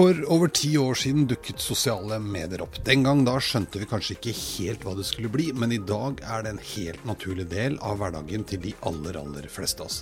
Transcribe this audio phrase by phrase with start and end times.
[0.00, 2.78] For over ti år siden dukket sosiale medier opp.
[2.86, 6.22] Den gang da skjønte vi kanskje ikke helt hva det skulle bli, men i dag
[6.24, 9.98] er det en helt naturlig del av hverdagen til de aller, aller fleste av oss.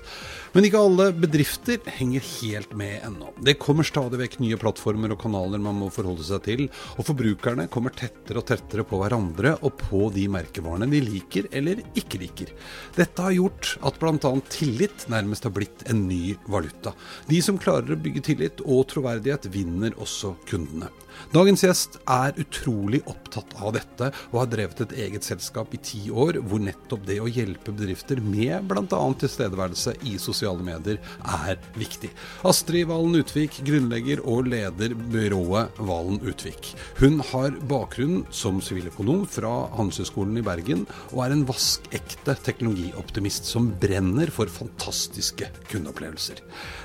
[0.55, 3.33] Men ikke alle bedrifter henger helt med ennå.
[3.43, 6.62] Det kommer stadig vekk nye plattformer og kanaler man må forholde seg til,
[6.95, 11.83] og forbrukerne kommer tettere og tettere på hverandre og på de merkevarene de liker eller
[11.99, 12.55] ikke liker.
[12.95, 14.15] Dette har gjort at bl.a.
[14.55, 16.95] tillit nærmest har blitt en ny valuta.
[17.27, 20.88] De som klarer å bygge tillit og troverdighet, vinner også kundene.
[21.35, 26.01] Dagens gjest er utrolig opptatt av dette, og har drevet et eget selskap i ti
[26.09, 29.01] år, hvor nettopp det å hjelpe bedrifter med bl.a.
[29.21, 32.11] tilstedeværelse i sosiale medier er viktig.
[32.49, 36.73] Astrid Valen Utvik grunnlegger og leder byrået Valen Utvik.
[37.02, 43.71] Hun har bakgrunn som siviløkonom fra Handelshøyskolen i Bergen, og er en vaskekte teknologioptimist som
[43.82, 46.41] brenner for fantastiske kundeopplevelser.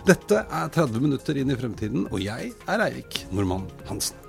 [0.09, 4.22] Dette er 30 minutter inn i fremtiden, og jeg er Eirik Normann Hansen.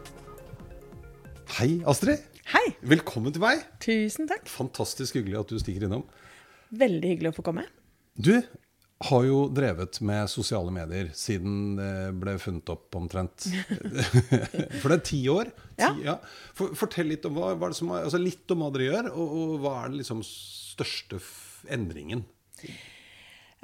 [1.55, 2.19] Hei, Astrid.
[2.51, 2.73] Hei.
[2.83, 3.61] Velkommen til meg.
[3.79, 4.49] Tusen takk.
[4.51, 6.01] Fantastisk hyggelig at du stikker innom.
[6.75, 7.63] Veldig hyggelig å få komme.
[8.19, 8.33] Du
[9.07, 13.47] har jo drevet med sosiale medier siden det ble funnet opp omtrent.
[14.81, 15.53] For det er ti år.
[15.77, 15.93] Ti, ja.
[16.09, 16.17] ja.
[16.59, 19.55] For, fortell litt om hva, hva som, altså litt om hva dere gjør, og, og
[19.63, 21.23] hva er den liksom største
[21.71, 22.27] endringen?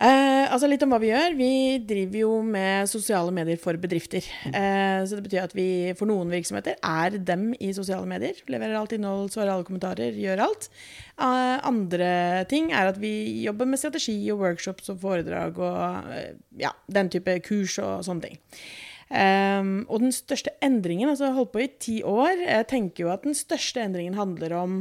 [0.00, 1.34] Eh, altså Litt om hva vi gjør.
[1.36, 1.52] Vi
[1.84, 4.24] driver jo med sosiale medier for bedrifter.
[4.48, 5.66] Eh, så det betyr at vi
[5.98, 8.38] for noen virksomheter er dem i sosiale medier.
[8.48, 10.70] Leverer alt innhold, svarer alle kommentarer, gjør alt.
[11.20, 12.12] Eh, andre
[12.48, 13.12] ting er at vi
[13.44, 16.30] jobber med strategi og workshops og foredrag og eh,
[16.64, 18.40] ja, den type kurs og sånne ting.
[19.10, 23.24] Um, og den største endringen, altså holdt på i ti år, jeg tenker jo at
[23.26, 24.76] den største endringen handler om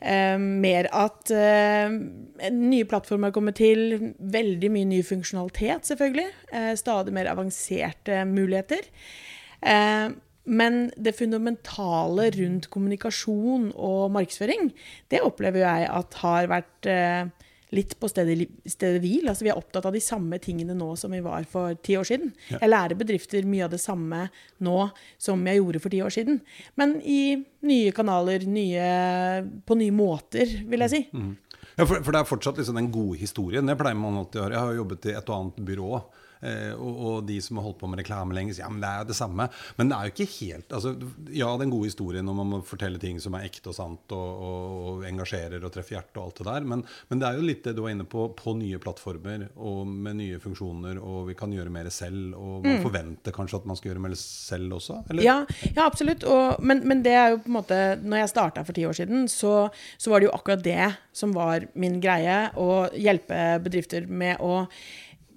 [0.00, 1.92] mer at uh,
[2.56, 4.12] nye plattformer kommer til.
[4.16, 6.28] Veldig mye ny funksjonalitet, selvfølgelig.
[6.54, 8.88] Uh, stadig mer avanserte muligheter.
[10.50, 14.70] men det fundamentale rundt kommunikasjon og markedsføring,
[15.12, 16.88] det opplever jeg at har vært
[17.74, 19.28] litt på stedet, stedet hvil.
[19.30, 22.08] Altså, vi er opptatt av de samme tingene nå som vi var for ti år
[22.08, 22.32] siden.
[22.50, 22.62] Ja.
[22.64, 24.26] Jeg lærer bedrifter mye av det samme
[24.64, 24.78] nå
[25.20, 26.40] som jeg gjorde for ti år siden.
[26.80, 27.20] Men i
[27.66, 28.88] nye kanaler, nye,
[29.66, 31.04] på nye måter, vil jeg si.
[31.14, 31.36] Mm.
[31.76, 33.68] Ja, for, for, det er fortsatt liksom den gode historien.
[33.68, 34.56] Det pleier man alltid å gjøre.
[34.56, 36.00] Jeg har jobbet i et og annet byrå
[36.40, 39.08] og, og, de som har holdt på med reklame lenge, sier ja, men det er
[39.08, 39.48] det samme.
[39.76, 40.94] Men det er jo ikke helt altså,
[41.34, 44.78] Ja, den gode historien man må fortelle ting som er ekte og sant og, og,
[44.90, 46.68] og engasjerer og treffer hjertet og alt det der.
[46.72, 49.82] Men, men, det er jo litt det du var inne på, på nye plattformer og
[49.90, 52.34] med nye funksjoner, og vi kan gjøre mer selv.
[52.38, 52.84] Og man mm.
[52.86, 55.02] forventer kanskje at man skal gjøre mer selv også?
[55.20, 55.42] Ja,
[55.74, 56.26] ja, absolutt.
[56.62, 59.28] Men, men, det er jo på en måte Når jeg starta for ti år siden,
[59.30, 59.68] så,
[60.00, 62.42] så var det jo akkurat det som var min greie.
[62.56, 64.64] Å hjelpe bedrifter med å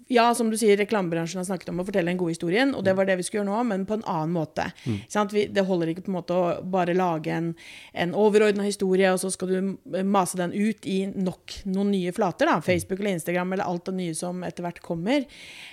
[0.07, 2.95] ja, som du sier, reklamebransjen har snakket om å fortelle en god historie, og det
[2.97, 4.65] var det vi skulle gjøre nå, men på en annen måte.
[4.85, 4.99] Mm.
[5.31, 7.51] Vi, det holder ikke på en måte å bare lage en,
[7.93, 9.73] en overordna historie, og så skal du
[10.07, 12.49] mase den ut i nok noen nye flater.
[12.49, 15.27] da, Facebook eller Instagram eller alt det nye som etter hvert kommer.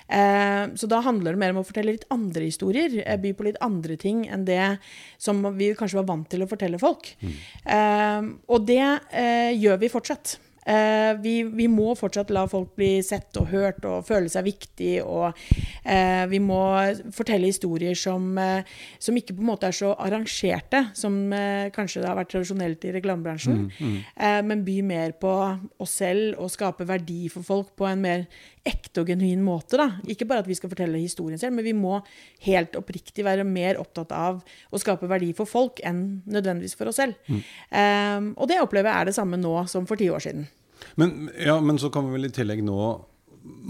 [0.07, 3.61] Eh, så da handler det mer om å fortelle litt andre historier, by på litt
[3.65, 4.77] andre ting enn det
[5.21, 7.13] som vi kanskje var vant til å fortelle folk.
[7.21, 7.35] Mm.
[7.77, 10.39] Eh, og det eh, gjør vi fortsatt.
[10.67, 14.93] Eh, vi, vi, må fortsatt la folk bli sett og hørt og føle seg viktig.
[15.05, 15.31] Og
[15.85, 16.61] eh, vi må
[17.17, 18.69] fortelle historier som, eh,
[19.01, 21.19] som, ikke på en måte er så arrangerte som
[21.75, 23.99] kanskje det har vært tradisjonelt i reklamebransjen, mm, mm.
[24.21, 25.33] Eh, men by mer på
[25.81, 28.25] oss selv og skape verdi for folk på en mer
[28.67, 29.79] ekte og genuin måte.
[29.81, 29.89] Da.
[30.11, 31.99] Ikke bare at vi skal fortelle historien selv, men vi må
[32.47, 37.01] helt oppriktig være mer opptatt av å skape verdi for folk enn nødvendigvis for oss
[37.01, 37.17] selv.
[37.31, 37.43] Mm.
[37.73, 40.49] Um, og det opplever jeg er det samme nå som for ti år siden.
[41.01, 42.81] Men, ja, men så kan vi vel i tillegg nå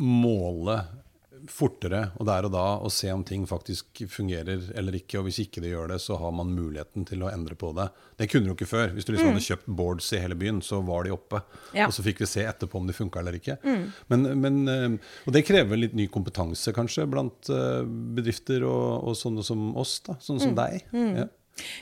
[0.01, 0.81] måle
[1.51, 5.21] fortere og der og da og se om ting faktisk fungerer eller ikke.
[5.21, 7.89] Og hvis ikke det gjør det, så har man muligheten til å endre på det.
[8.21, 8.95] Det kunne du ikke før.
[8.95, 9.35] Hvis du liksom mm.
[9.35, 11.43] hadde kjøpt boards i hele byen, så var de oppe.
[11.77, 11.89] Ja.
[11.89, 13.59] Og så fikk vi se etterpå om de funka eller ikke.
[13.65, 13.85] Mm.
[14.13, 17.83] Men, men, eh, og det krever litt ny kompetanse, kanskje, blant eh,
[18.17, 20.19] bedrifter og, og sånne som oss, da.
[20.23, 20.61] Sånne som mm.
[20.63, 20.91] deg.
[20.95, 21.13] Mm.
[21.23, 21.29] Ja.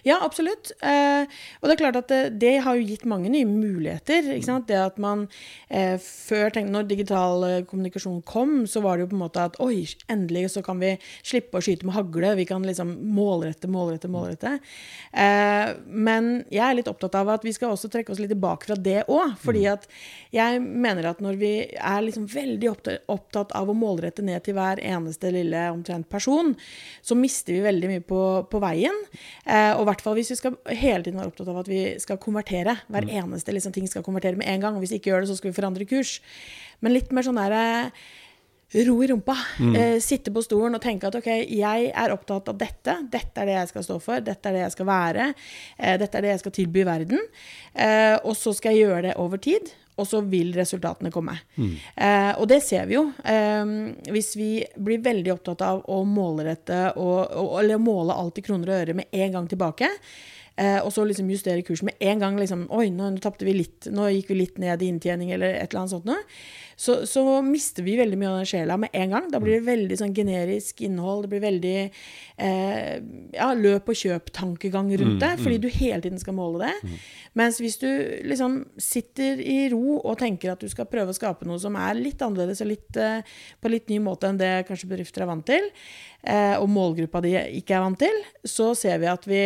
[0.06, 0.72] Ja, absolutt.
[0.82, 1.28] Eh,
[1.60, 4.26] og det er klart at det, det, har jo gitt mange nye muligheter.
[4.34, 4.68] Ikke sant?
[4.68, 5.26] Det at man
[5.68, 9.44] eh, før tenkte, Når digital eh, kommunikasjon kom, så var det jo på en måte
[9.50, 12.34] at oi, endelig så kan vi slippe å skyte med hagle.
[12.40, 14.56] Vi kan liksom målrette, målrette, målrette.
[15.12, 18.68] Eh, men jeg er litt opptatt av at vi skal også trekke oss litt tilbake
[18.68, 19.36] fra det òg.
[19.42, 19.72] Fordi mm.
[19.74, 19.88] at
[20.34, 22.72] jeg mener at når vi er liksom veldig
[23.08, 26.54] opptatt av å målrette ned til hver eneste lille omtrent person,
[27.02, 28.96] så mister vi veldig mye på, på veien.
[29.44, 31.82] Eh, og i hvert fall hvis vi skal hele tiden være opptatt av at vi
[32.02, 32.76] skal konvertere.
[32.88, 33.12] Hver mm.
[33.20, 34.78] eneste liksom, ting skal konvertere med en gang.
[34.78, 36.18] Og hvis vi ikke gjør det, så skal vi forandre kurs.
[36.84, 38.00] Men litt mer sånn der,
[38.88, 39.36] ro i rumpa.
[39.80, 42.96] Eh, sitte på stolen og tenke at ok, jeg er opptatt av dette.
[43.10, 44.24] Dette er det jeg skal stå for.
[44.24, 45.28] Dette er det jeg skal være.
[45.78, 47.22] Eh, dette er det jeg skal tilby verden.
[47.72, 49.72] Eh, og så skal jeg gjøre det over tid.
[49.98, 51.34] Og så vil resultatene komme.
[51.58, 53.08] Eh, og det ser vi jo.
[53.26, 53.74] Eh,
[54.14, 58.70] hvis vi blir veldig opptatt av å målrette og, og, eller måle alt i kroner
[58.70, 59.90] og øre med en gang tilbake,
[60.58, 62.38] Eh, og så liksom justere kursen med en gang.
[62.38, 63.86] Liksom, Oi, nå, nå tapte vi litt.
[63.94, 66.24] Nå gikk vi litt ned i inntjening, eller et eller annet sånt noe.
[66.78, 69.24] Så, så mister vi veldig mye av den sjela med en gang.
[69.32, 71.24] Da blir det veldig sånn generisk innhold.
[71.24, 72.92] Det blir veldig eh,
[73.34, 76.98] ja, løp og kjøp-tankegang rundt det, fordi du hele tiden skal måle det.
[77.38, 77.88] Mens hvis du
[78.30, 81.98] liksom sitter i ro og tenker at du skal prøve å skape noe som er
[81.98, 83.26] litt annerledes og litt, eh,
[83.58, 85.66] på litt ny måte enn det kanskje bedrifter er vant til,
[86.58, 87.30] og målgruppa de
[87.60, 89.38] ikke er vant til, så ser vi at vi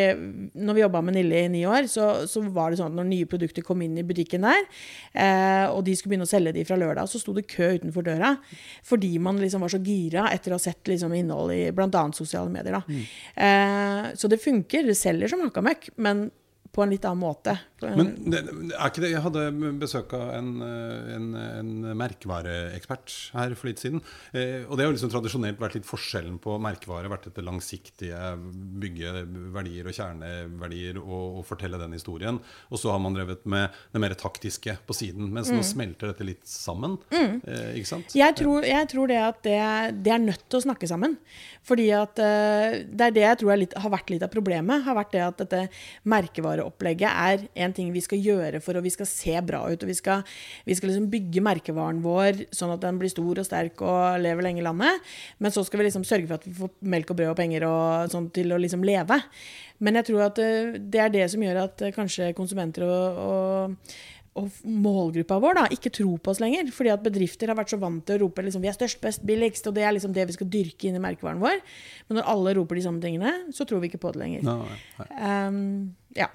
[0.56, 3.10] Når vi jobba med Nille i ni år, så, så var det sånn at når
[3.10, 4.64] nye produkter kom inn i butikken der,
[5.12, 8.06] eh, og de skulle begynne å selge de fra lørdag, så sto det kø utenfor
[8.08, 8.34] døra.
[8.88, 12.04] Fordi man liksom var så gira etter å ha sett liksom innhold i bl.a.
[12.16, 12.80] sosiale medier.
[12.80, 13.00] Da.
[13.46, 14.88] Eh, så det funker.
[14.88, 16.30] Det selger som hakka møkk, men
[16.72, 17.54] på en litt annen måte.
[17.82, 19.42] Men er ikke det Jeg hadde
[19.80, 24.00] besøk av en, en, en merkevareekspert her for litt siden.
[24.32, 27.10] Eh, og det har jo liksom tradisjonelt vært litt forskjellen på merkevare.
[27.12, 28.32] Vært dette langsiktige,
[28.82, 32.40] bygge verdier og kjerneverdier og, og fortelle den historien.
[32.70, 35.28] Og så har man drevet med det mer taktiske på siden.
[35.34, 36.96] Mens nå smelter dette litt sammen.
[37.12, 38.16] Eh, ikke sant?
[38.16, 39.58] Jeg tror, jeg tror det at det,
[40.06, 41.18] det er nødt til å snakke sammen.
[41.68, 44.86] Fordi at eh, det er det jeg tror litt, har vært litt av problemet.
[44.86, 45.62] har vært det at dette
[46.62, 49.82] merkevareopplegget er en ting vi skal gjøre for at vi skal se bra ut.
[49.82, 50.22] Og vi skal,
[50.64, 54.42] vi skal liksom bygge merkevaren vår sånn at den blir stor og sterk og lever
[54.42, 55.02] lenge i landet.
[55.38, 57.66] Men så skal vi liksom sørge for at vi får melk og brød og penger
[57.68, 59.20] og sånn til å liksom leve.
[59.82, 63.22] Men jeg tror at eh, det er det som gjør at eh, kanskje konsumenter og,
[63.22, 63.94] og
[64.32, 66.70] og målgruppa vår da, ikke tror på oss lenger.
[66.72, 69.24] Fordi at bedrifter har vært så vant til å rope liksom, vi er størst, best,
[69.28, 71.60] billigst, og det er liksom det vi skal dyrke inn i merkevaren vår.
[72.08, 74.46] Men når alle roper de samme tingene, så tror vi ikke på det lenger.
[74.48, 75.10] Nei.
[75.12, 75.58] Um,
[76.16, 76.30] ja.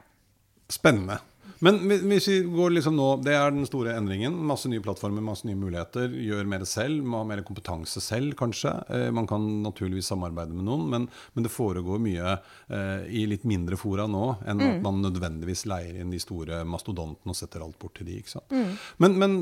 [0.69, 1.19] Spennende.
[1.65, 4.35] Men hvis vi går liksom nå, det er den store endringen.
[4.45, 6.11] Masse nye plattformer, masse nye muligheter.
[6.21, 8.73] Gjør mer selv, må ha mer kompetanse selv, kanskje.
[8.93, 13.47] Eh, man kan naturligvis samarbeide med noen, men, men det foregår mye eh, i litt
[13.49, 17.79] mindre fora nå enn at man nødvendigvis leier inn de store mastodontene og setter alt
[17.81, 18.19] bort til de.
[18.29, 18.53] sant?
[19.01, 19.39] Men, men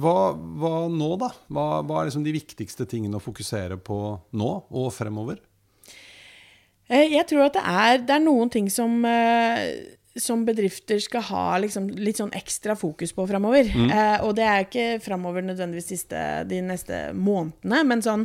[0.00, 1.28] hva, hva nå, da?
[1.52, 4.00] Hva, hva er liksom de viktigste tingene å fokusere på
[4.32, 5.44] nå og fremover?
[6.88, 11.24] Eh, Jeg tror at det er, det er noen ting som, eh, som bedrifter skal
[11.28, 13.68] ha liksom, litt sånn ekstra fokus på framover.
[13.68, 18.24] Eh, og det er ikke framover nødvendigvis siste, de neste månedene, men sånn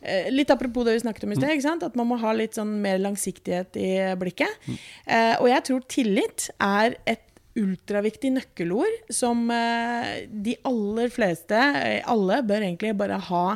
[0.00, 1.84] eh, Litt apropos det vi snakket om i sted, sant?
[1.86, 4.70] at man må ha litt sånn mer langsiktighet i blikket.
[5.06, 7.28] Eh, og jeg tror tillit er et
[7.58, 13.46] ultraviktig nøkkelord som eh, de aller fleste, eh, alle, bør egentlig bare ha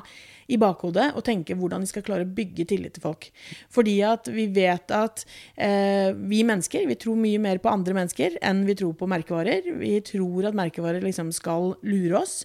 [0.47, 3.29] i bakhodet og tenke hvordan de skal klare å bygge tillit til folk.
[3.73, 8.39] Fordi at vi vet at eh, vi mennesker vi tror mye mer på andre mennesker
[8.45, 9.67] enn vi tror på merkevarer.
[9.81, 12.39] Vi tror at merkevarer liksom skal lure oss.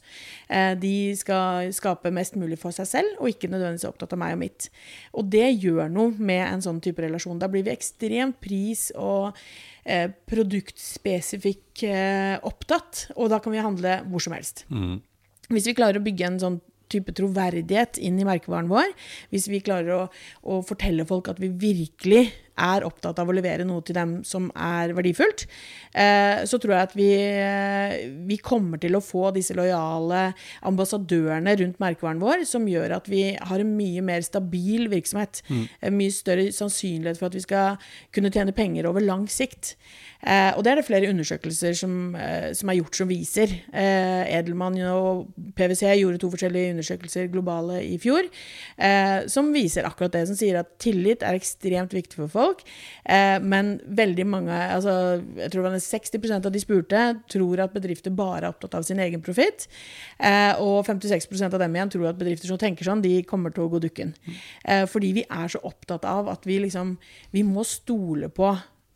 [0.50, 4.38] Eh, de skal skape mest mulig for seg selv, og ikke nødvendigvis opptatt av meg
[4.38, 4.72] og mitt.
[5.18, 7.40] Og det gjør noe med en sånn type relasjon.
[7.42, 9.38] Da blir vi ekstremt pris- og
[9.86, 14.66] eh, produktspesifikk eh, opptatt, og da kan vi handle hvor som helst.
[15.52, 18.94] Hvis vi klarer å bygge en sånn type troverdighet inn i merkevaren vår,
[19.32, 20.06] hvis vi klarer å,
[20.44, 22.28] å fortelle folk at vi virkelig
[22.62, 25.46] er opptatt av å levere noe til dem som er verdifullt,
[25.94, 27.96] eh, så tror jeg at vi, eh,
[28.28, 30.34] vi kommer til å få disse lojale
[30.68, 35.42] ambassadørene rundt merkevaren vår, som gjør at vi har en mye mer stabil virksomhet.
[35.82, 37.78] En mye større sannsynlighet for at vi skal
[38.14, 39.76] kunne tjene penger over lang sikt.
[40.22, 43.50] Eh, og det er det flere undersøkelser som, eh, som er gjort som viser.
[43.74, 48.30] Eh, Edelmann og PwC gjorde to forskjellige undersøkelser globale i fjor,
[48.78, 52.51] eh, som viser akkurat det, som sier at tillit er ekstremt viktig for folk.
[53.06, 54.96] Eh, men veldig mange, altså
[55.38, 58.86] jeg tror det var 60% av de spurte, tror at bedrifter bare er opptatt av
[58.88, 59.68] sin egen profitt.
[60.20, 63.66] Eh, og 56% av dem igjen tror at bedrifter som tenker sånn, de kommer til
[63.66, 64.14] å gå dukken.
[64.66, 66.98] Eh, fordi vi er så opptatt av at vi liksom
[67.32, 68.50] Vi må stole på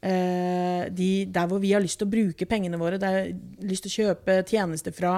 [0.05, 3.31] de, der hvor vi har lyst til å bruke pengene våre, der
[3.65, 5.17] lyst til å kjøpe tjenester fra.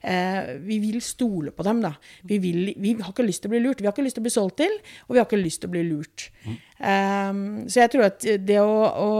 [0.00, 1.94] Eh, vi vil stole på dem, da.
[2.28, 3.80] Vi, vil, vi har ikke lyst til å bli lurt.
[3.82, 4.74] Vi har ikke lyst til å bli solgt til,
[5.06, 6.28] og vi har ikke lyst til å bli lurt.
[6.78, 9.12] Um, så jeg tror at det å, å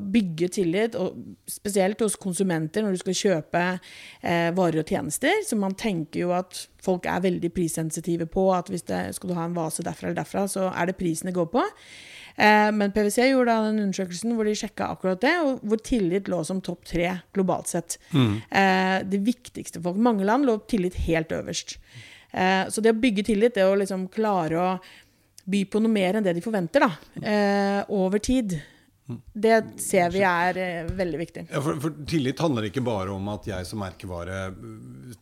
[0.00, 1.18] bygge tillit, og
[1.50, 6.32] spesielt hos konsumenter når du skal kjøpe eh, varer og tjenester, så man tenker jo
[6.36, 10.08] at folk er veldig prissensitive på at hvis det, skal du ha en vase derfra
[10.08, 11.66] eller derfra, så er det prisen det går på.
[12.36, 16.30] Eh, men PwC gjorde da den undersøkelsen hvor de sjekka akkurat det, og hvor tillit
[16.32, 17.98] lå som topp tre globalt sett.
[18.14, 19.94] Eh, det viktigste for.
[19.94, 21.76] Mange land lå tillit helt øverst.
[22.32, 24.68] Eh, så det å bygge tillit, det å liksom klare å
[25.44, 26.90] by på noe mer enn det de forventer, da,
[27.26, 28.60] eh, over tid,
[29.32, 31.42] det ser vi er eh, veldig viktig.
[31.50, 34.44] Ja, for, for, Tillit handler ikke bare om at jeg som merkevare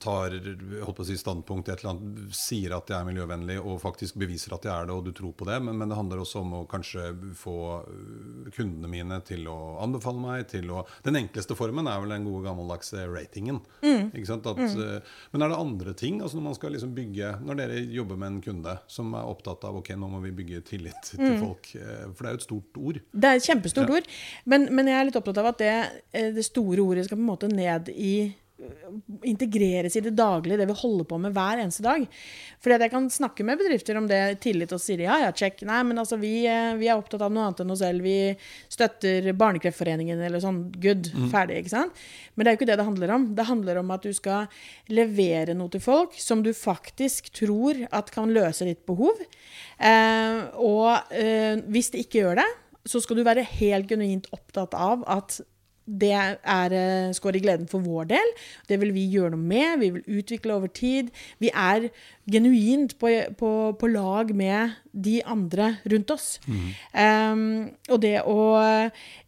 [0.00, 3.56] tar holdt på å si, standpunkt i et eller annet, sier at jeg er miljøvennlig
[3.60, 5.56] og faktisk beviser at jeg er det, og du tror på det.
[5.64, 7.06] Men, men det handler også om å kanskje
[7.40, 10.46] få øh, kundene mine til å anbefale meg.
[10.52, 13.62] til å, Den enkleste formen er vel den gode gammeldagse ratingen.
[13.80, 14.12] Mm.
[14.12, 14.50] Ikke sant?
[14.50, 14.76] At, mm.
[14.84, 16.20] Øh, men er det andre ting?
[16.20, 19.64] altså Når man skal liksom bygge, når dere jobber med en kunde som er opptatt
[19.68, 21.40] av ok, nå må vi bygge tillit til mm.
[21.40, 23.00] folk, for det er jo et stort ord.
[23.10, 23.96] Det er et kjempestort ja.
[23.96, 24.12] ord.
[24.44, 25.74] Men, men, jeg er litt opptatt av at det,
[26.36, 28.14] det store ordet skal på en måte ned i
[29.24, 32.04] integreres i det daglige, det vi holder på med hver eneste dag.
[32.60, 35.62] Fordi at jeg kan snakke med bedrifter om det tillit og sier ja, ja, check.
[35.66, 38.04] Nei, men altså vi, eh, vi, er opptatt av noe annet enn oss selv.
[38.04, 38.34] Vi
[38.72, 40.62] støtter Barnekreftforeningen eller sånn.
[40.80, 41.12] Good.
[41.14, 41.28] Mm.
[41.32, 41.60] Ferdig.
[41.62, 42.04] ikke sant?
[42.34, 43.28] Men det er jo ikke det det handler om.
[43.38, 48.12] Det handler om at du skal levere noe til folk som du faktisk tror at
[48.14, 49.20] kan løse ditt behov.
[49.80, 52.50] Eh, og eh, hvis det ikke gjør det,
[52.88, 55.40] så skal du være helt genuint opptatt av at
[55.90, 58.34] det er, uh, skår i gleden for vår del.
[58.68, 59.80] Det vil vi gjøre noe med.
[59.80, 61.10] Vi vil utvikle over tid.
[61.42, 61.88] Vi er
[62.30, 66.28] genuint på, på, på lag med de andre rundt oss.
[66.46, 66.68] Mm.
[66.94, 67.42] Um,
[67.90, 68.38] og det å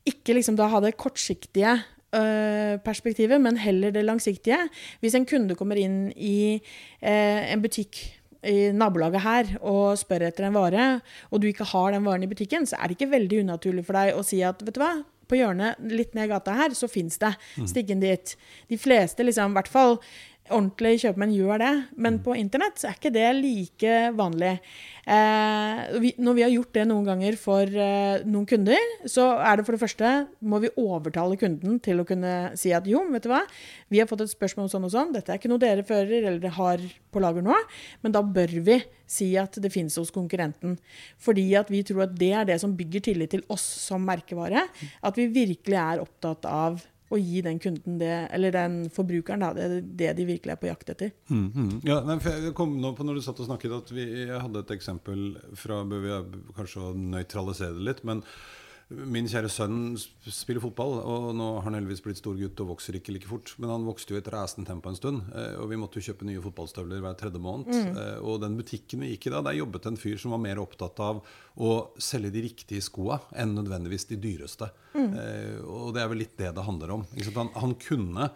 [0.06, 1.80] ikke liksom da ha det kortsiktige
[2.14, 4.61] uh, perspektivet, men heller det langsiktige.
[5.00, 6.61] Hvis en kunde kommer inn i
[7.02, 8.04] uh, en butikk
[8.49, 10.87] i nabolaget her og spør etter en vare,
[11.30, 13.99] og du ikke har den varen i butikken, så er det ikke veldig unaturlig for
[13.99, 14.94] deg å si at vet du hva,
[15.30, 17.32] på hjørnet litt ned gata her, så fins det.
[17.56, 17.68] Mm.
[17.70, 18.34] Stikk inn dit.
[18.68, 19.96] De fleste, liksom, i hvert fall
[20.50, 21.72] ordentlige kjøpmenn gjør det.
[21.96, 22.22] Men mm.
[22.25, 24.54] på internett så er ikke det like vanlig.
[25.02, 29.58] Eh, vi, når vi har gjort det noen ganger for eh, noen kunder, så er
[29.58, 30.12] det for det første
[30.46, 33.42] må vi overtale kunden til å kunne si at jo, vet du hva,
[33.90, 36.30] vi har fått et spørsmål om sånn og sånn, dette er ikke noe dere fører
[36.32, 37.56] eller har på lager nå,
[38.02, 38.78] men da bør vi
[39.12, 40.78] si at det finnes hos konkurrenten.
[41.20, 44.64] Fordi at vi tror at det er det som bygger tillit til oss som merkevare.
[45.04, 46.80] At vi virkelig er opptatt av
[47.12, 50.71] å gi den kunden det, eller den forbrukeren da, det, det de virkelig er på
[50.71, 51.12] jakt etter.
[51.28, 51.75] Mm, mm.
[51.88, 54.75] Ja, jeg kom nå på når du satt og snakket at vi, Jeg hadde et
[54.75, 56.16] eksempel fra Bør vi
[56.57, 58.04] kanskje å nøytralisere det litt.
[58.09, 58.23] men
[58.92, 62.99] Min kjære sønn spiller fotball, og nå har han heldigvis blitt stor gutt og vokser
[62.99, 63.54] ikke like fort.
[63.62, 66.06] Men han vokste jo i et rasende tempo en stund, eh, og vi måtte jo
[66.11, 67.72] kjøpe nye fotballstøvler hver tredje måned.
[67.72, 67.90] Mm.
[67.96, 70.62] Eh, og den butikken vi gikk i da, der jobbet en fyr som var mer
[70.62, 71.22] opptatt av
[71.56, 74.70] å selge de riktige skoa enn nødvendigvis de dyreste.
[74.96, 75.12] Mm.
[75.12, 77.06] Eh, og det er vel litt det det handler om.
[77.37, 78.32] Han, han kunne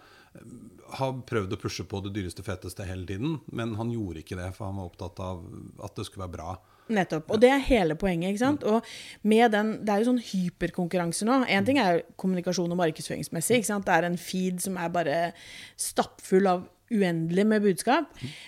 [0.96, 4.50] har prøvd å pushe på det dyreste, feteste hele tiden, men han gjorde ikke det,
[4.56, 5.44] for han var opptatt av
[5.84, 6.56] at det skulle være bra.
[6.88, 7.32] Nettopp.
[7.34, 8.30] Og det er hele poenget.
[8.30, 8.62] ikke sant?
[8.62, 8.84] Og
[9.22, 11.44] med den, Det er jo sånn hyperkonkurranse nå.
[11.50, 13.58] Én ting er jo kommunikasjon og markedsføringsmessig.
[13.58, 13.86] ikke sant?
[13.86, 15.32] Det er en feed som er bare
[15.76, 18.04] stappfull av uendelig med budskap.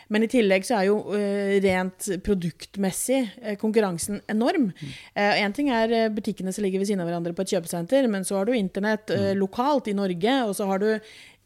[0.09, 4.71] Men i tillegg så er jo uh, rent produktmessig uh, konkurransen enorm.
[5.19, 8.23] Én uh, ting er butikkene som ligger ved siden av hverandre på et kjøpesenter, men
[8.25, 10.89] så har du internett lokalt i Norge, og så har du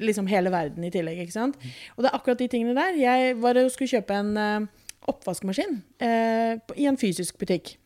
[0.02, 1.24] liksom hele verden i tillegg.
[1.24, 1.56] ikke sant?
[1.96, 2.98] Og det er akkurat de tingene der.
[3.00, 4.68] Jeg var og skulle kjøpe en
[5.10, 7.76] oppvaskmaskin eh, i en fysisk butikk.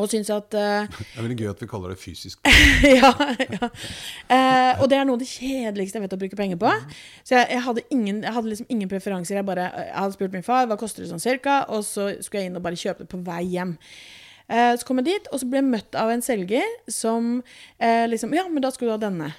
[0.00, 2.40] Og syns at uh, Det er veldig gøy at vi kaller det fysisk.
[3.00, 3.68] ja, ja.
[3.68, 6.72] Uh, og det er noe av det kjedeligste jeg vet å bruke penger på.
[7.20, 9.36] Så jeg, jeg hadde, ingen, jeg hadde liksom ingen preferanser.
[9.36, 12.46] Jeg, bare, jeg hadde spurt min far hva koster det sånn cirka, og så skulle
[12.46, 13.76] jeg inn og bare kjøpe det på vei hjem.
[14.48, 17.36] Uh, så kom jeg dit, og så ble jeg møtt av en selger som
[17.80, 19.34] liksom Ja, men da skulle du ha denne.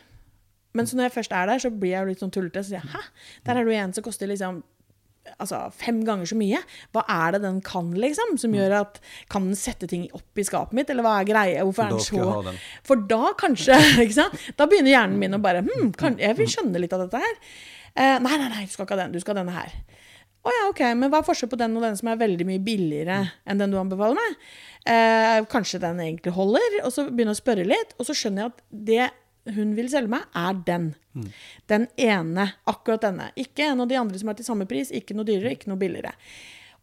[0.78, 2.62] Men så når jeg først er der, så blir jeg litt sånn tullete.
[2.62, 3.02] Så sier jeg hæ,
[3.48, 4.62] der er du en som koster liksom
[5.38, 6.62] altså, fem ganger så mye.
[6.96, 8.36] Hva er det den kan, liksom?
[8.42, 9.00] Som gjør at
[9.32, 11.66] Kan den sette ting opp i skapet mitt, eller hva er greia?
[11.68, 12.56] Hvorfor er den så
[12.88, 14.48] For da kanskje ikke sant?
[14.60, 17.36] Da begynner hjernen min å bare hm, kan, Jeg vil skjønne litt av dette her.
[17.96, 19.16] Eh, nei, nei, nei, du skal ikke ha den.
[19.16, 19.76] Du skal ha denne her.
[20.46, 22.62] Å ja, ok, men hva er forskjellen på den og den som er veldig mye
[22.62, 24.36] billigere enn den du anbefaler meg?
[24.86, 26.82] Eh, kanskje den egentlig holder?
[26.84, 29.08] Og så begynner jeg å spørre litt, og så skjønner jeg at det
[29.54, 30.92] hun vil selge meg, er den.
[31.14, 31.30] Mm.
[31.72, 32.50] Den ene.
[32.70, 33.32] Akkurat denne.
[33.40, 34.94] Ikke en av de andre som er til samme pris.
[34.96, 36.16] Ikke noe dyrere, ikke noe billigere.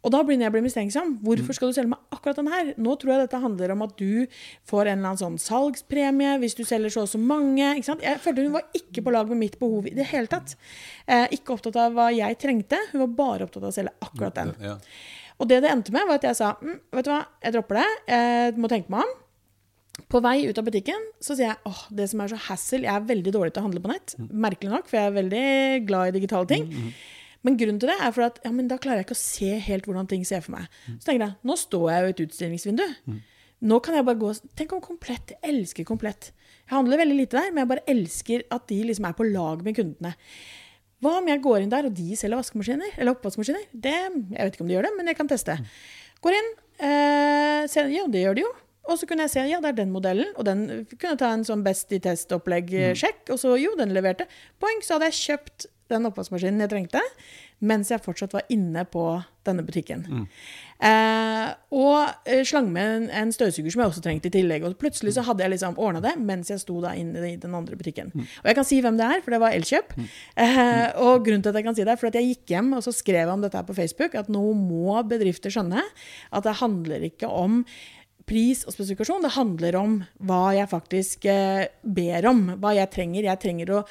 [0.03, 1.11] Og da begynner jeg å bli mistenksom.
[1.23, 1.55] Hvorfor mm.
[1.55, 2.71] skal du selge meg akkurat den her?
[2.75, 4.25] Nå tror jeg dette handler om at du
[4.67, 7.69] får en eller annen sånn salgspremie hvis du selger så og så mange.
[7.79, 10.57] Jeg følte hun var ikke på lag med mitt behov i det hele tatt.
[11.07, 14.41] Eh, ikke opptatt av hva jeg trengte, hun var bare opptatt av å selge akkurat
[14.41, 14.55] den.
[14.63, 14.75] Ja.
[15.39, 17.79] Og det det endte med, var at jeg sa mm, vet du hva, jeg dropper
[17.79, 19.19] det, jeg må tenke meg om.
[20.09, 22.89] På vei ut av butikken så sier jeg åh, det som er så hassle Jeg
[22.89, 24.15] er veldig dårlig til å handle på nett.
[24.17, 24.29] Mm.
[24.45, 25.43] Merkelig nok, for jeg er veldig
[25.89, 26.65] glad i digitale ting.
[26.65, 27.21] Mm, mm.
[27.43, 29.51] Men grunnen til det er for at ja, men da klarer jeg ikke å se
[29.67, 30.81] helt hvordan ting ser for meg.
[30.95, 32.85] Så tenker jeg nå står jeg jo i et utstillingsvindu.
[33.63, 35.35] Nå kan jeg bare gå Tenk om Komplett.
[35.35, 36.31] Jeg elsker Komplett.
[36.63, 39.63] Jeg handler veldig lite der, men jeg bare elsker at de liksom er på lag
[39.63, 40.15] med kundene.
[41.03, 42.95] Hva om jeg går inn der, og de selger vaskemaskiner?
[42.95, 43.65] Eller oppvaskmaskiner?
[43.71, 45.57] Det, jeg vet ikke om de gjør det, men jeg kan teste.
[46.23, 48.51] Går inn, eh, ser, ja, det gjør de jo.
[48.89, 51.31] Og så kunne jeg se ja, det er den modellen, og den kunne jeg ta
[51.31, 53.29] en sånn Best i test-opplegg-sjekk.
[53.31, 54.27] Og så jo, den leverte.
[54.59, 57.01] Poeng, så hadde jeg kjøpt den oppvaskmaskinen jeg trengte,
[57.63, 59.05] mens jeg fortsatt var inne på
[59.47, 60.03] denne butikken.
[60.07, 60.23] Mm.
[60.83, 64.65] Eh, og eh, slang med en, en støvsuger som jeg også trengte i tillegg.
[64.67, 67.55] Og plutselig så hadde jeg liksom ordna det mens jeg sto da inne i den
[67.55, 68.11] andre butikken.
[68.15, 69.95] Og jeg kan si hvem det er, for det var Elkjøp.
[70.43, 72.71] Eh, og grunnen til at jeg kan si det, er for at jeg gikk hjem
[72.79, 76.59] og så skrev om dette her på Facebook, at nå må bedrifter skjønne at det
[76.59, 77.61] handler ikke om
[78.33, 79.23] pris og spesifikasjon.
[79.23, 83.29] Det handler om hva jeg faktisk eh, ber om, hva jeg trenger.
[83.29, 83.83] Jeg trenger å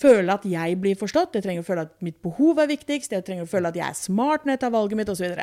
[0.00, 3.26] føle at jeg blir forstått, jeg trenger å føle at mitt behov er viktigst, jeg
[3.26, 5.40] trenger å føle at jeg er smart når jeg tar valget mitt, osv.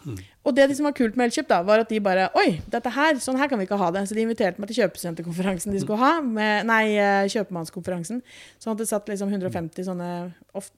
[0.00, 3.18] Og det som var kult med Elkjøp, da, var at de bare Oi, dette her,
[3.20, 4.06] sånn her kan vi ikke ha det.
[4.08, 6.20] Så de inviterte meg til kjøpesenterkonferansen de skulle ha.
[6.24, 6.96] Med, nei,
[7.30, 8.22] kjøpemannskonferansen.
[8.58, 10.08] Sånn at det satt liksom 150 sånne
[10.56, 10.70] of,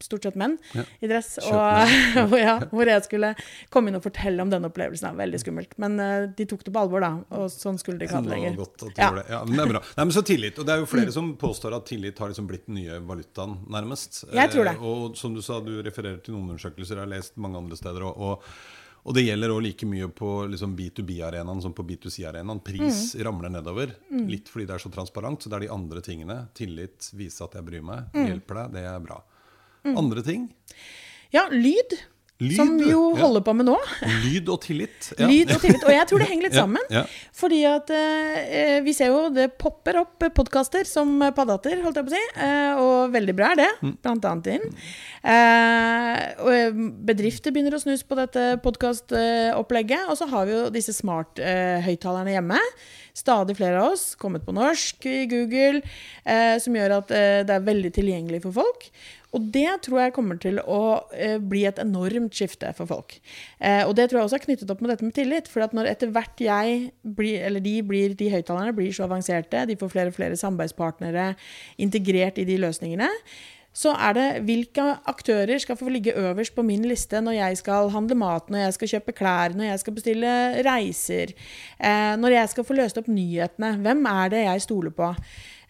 [0.00, 0.84] stort sett menn Ja.
[1.02, 1.38] i dress.
[1.42, 1.94] Og,
[2.30, 3.34] og ja, hvor jeg skulle
[3.74, 5.10] komme inn og fortelle om denne opplevelsen.
[5.10, 5.12] Da.
[5.24, 5.74] Veldig skummelt.
[5.82, 7.12] Men uh, de tok det på alvor, da.
[7.36, 8.58] Og sånn skulle de ikke ha det Det lenger.
[8.62, 9.10] godt at du Ja.
[9.18, 9.26] det.
[9.34, 9.84] Ja, men det er bra.
[9.96, 10.58] Nei, men så tillit.
[10.62, 13.58] Og det er jo flere som påstår at tillit har liksom blitt den nye valutaen,
[13.68, 14.22] nærmest.
[14.32, 14.76] Jeg tror det.
[14.78, 17.76] Eh, og som du sa, du refererer til noen undersøkelser, jeg har lest mange andre
[17.78, 18.06] steder.
[18.06, 18.52] Og, og,
[19.04, 22.60] og det gjelder også like mye på liksom B2B-arenaen som på B2C-arenaen.
[22.62, 23.24] Pris Mm.
[23.24, 23.94] ramler nedover.
[24.10, 25.40] Litt fordi det er så transparent.
[25.42, 26.48] Så det er de andre tingene.
[26.54, 28.26] Tillit, vise at jeg bryr meg, Mm.
[28.28, 28.72] hjelper deg.
[28.72, 29.22] Det er bra.
[29.84, 30.50] Andre ting?
[31.32, 31.96] Ja, lyd.
[32.40, 33.20] Lyd, som jo ja.
[33.20, 33.76] holder på med nå.
[34.24, 35.10] Lyd og tillit.
[35.20, 35.26] Ja.
[35.28, 35.82] Lyd og tillit.
[35.84, 36.86] Og jeg tror det henger litt sammen.
[36.92, 37.02] ja.
[37.36, 42.12] Fordi at eh, vi ser jo det popper opp podkaster som paddater, holdt jeg på
[42.12, 42.22] å si.
[42.46, 43.92] Eh, og veldig bra er det, Mm.
[44.04, 44.64] blant annet inn.
[45.24, 46.80] Eh, og eh,
[47.10, 50.08] bedrifter begynner å snus på dette podkastopplegget.
[50.10, 52.58] Og så har vi jo disse smart-høyttalerne hjemme.
[53.16, 55.82] Stadig flere av oss, kommet på norsk i Google,
[56.24, 58.86] eh, som gjør at eh, det er veldig tilgjengelig for folk.
[59.36, 60.80] Og det tror jeg kommer til å
[61.14, 63.14] eh, bli et enormt skifte for folk.
[63.62, 65.50] Eh, og det tror jeg også er knyttet opp med dette med tillit.
[65.50, 69.62] For at når etter hvert jeg blir, eller de, blir, de høyttalerne blir så avanserte,
[69.70, 71.32] de får flere og flere samarbeidspartnere
[71.78, 73.10] integrert i de løsningene,
[73.70, 77.92] så er det hvilke aktører skal få ligge øverst på min liste når jeg skal
[77.94, 80.32] handle mat, når jeg skal kjøpe klær, når jeg skal bestille
[80.66, 81.34] reiser,
[81.78, 83.76] eh, når jeg skal få løst opp nyhetene.
[83.84, 85.14] Hvem er det jeg stoler på?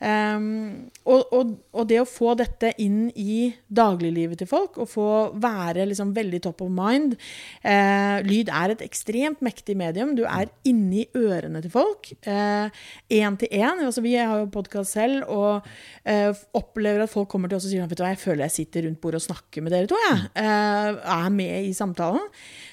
[0.01, 5.09] Um, og, og, og det å få dette inn i dagliglivet til folk, og få
[5.41, 7.19] være liksom veldig top of mind
[7.67, 10.15] uh, Lyd er et ekstremt mektig medium.
[10.17, 12.13] Du er inni ørene til folk.
[12.25, 13.85] Én til én.
[13.85, 15.67] Altså, vi har jo podkast selv og
[16.09, 18.87] uh, opplever at folk kommer til oss og sier vet du jeg føler jeg sitter
[18.87, 19.99] rundt bordet og snakker med dere to.
[20.09, 20.27] Jeg.
[20.41, 22.23] Eh, er med i samtalen.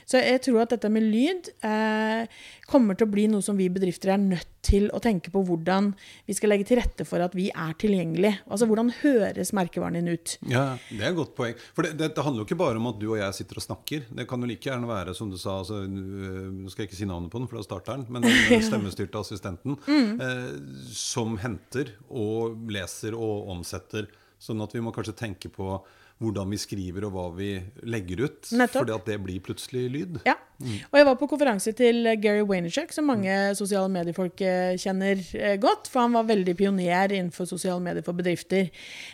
[0.07, 2.29] Så jeg tror at dette med lyd eh,
[2.71, 5.89] kommer til å bli noe som vi bedrifter er nødt til å tenke på hvordan
[6.27, 8.39] vi skal legge til rette for at vi er tilgjengelige.
[8.47, 10.37] Altså hvordan høres merkevaren din ut?
[10.47, 11.59] Ja, Det er et godt poeng.
[11.75, 13.67] For det, det, det handler jo ikke bare om at du og jeg sitter og
[13.67, 14.07] snakker.
[14.07, 17.01] Det kan jo like gjerne være, som du sa altså, øh, Nå skal jeg ikke
[17.01, 18.07] si navnet på den, for da starter den.
[18.07, 20.49] Men den stemmestyrte assistenten eh,
[20.95, 24.07] som henter og leser og omsetter.
[24.39, 25.81] Sånn at vi må kanskje tenke på
[26.23, 27.51] hvordan vi skriver og hva vi
[27.85, 28.51] legger ut.
[28.57, 28.81] Nettopp.
[28.81, 30.21] Fordi at det blir plutselig lyd.
[30.27, 30.37] Ja.
[30.57, 35.57] Og jeg var på konferanse til Gary Vaynerchuk, som mange sosiale mediefolk eh, kjenner eh,
[35.61, 35.89] godt.
[35.91, 38.71] For han var veldig pioner innenfor sosiale medier for bedrifter.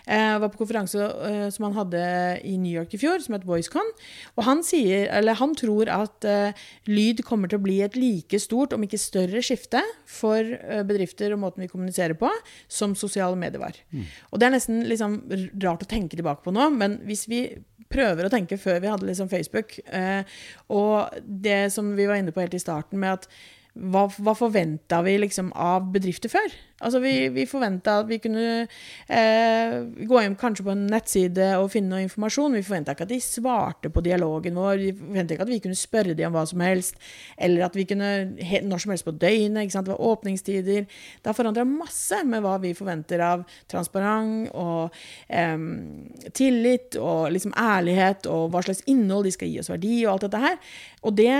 [0.08, 1.10] Eh, Jeg var på konferanse
[1.54, 2.04] som han hadde
[2.48, 3.92] i New York i fjor, som het VoiceCon.
[4.38, 6.28] Og han, sier, han tror at
[6.88, 10.48] lyd kommer til å bli et like stort, om ikke større, skifte for
[10.88, 12.32] bedrifter og måten vi kommuniserer på,
[12.72, 13.78] som sosiale medier var.
[14.32, 15.20] Og det er nesten liksom
[15.64, 17.44] rart å tenke tilbake på nå, men hvis vi
[17.94, 19.76] prøver å tenke før vi hadde liksom Facebook,
[20.74, 23.30] og det som vi var inne på helt i starten, med at
[23.74, 26.52] hva, hva forventa vi liksom av bedrifter før?
[26.84, 28.68] Altså Vi, vi forventa at vi kunne
[29.08, 32.54] eh, gå inn kanskje på en nettside og finne noe informasjon.
[32.60, 34.78] Vi forventa ikke at de svarte på dialogen vår.
[34.84, 37.02] Vi forventa ikke at vi kunne spørre dem om hva som helst.
[37.34, 39.74] Eller at vi kunne når som helst på døgnet.
[39.74, 40.86] Det var åpningstider.
[40.86, 44.94] Det har forandra masse med hva vi forventer av transparent og
[45.34, 45.58] eh,
[46.30, 50.28] tillit og liksom ærlighet, og hva slags innhold de skal gi oss verdi, og alt
[50.28, 50.60] dette her.
[51.08, 51.38] Og det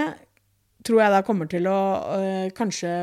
[0.86, 1.80] tror jeg da kommer til å
[2.18, 2.94] øh, kanskje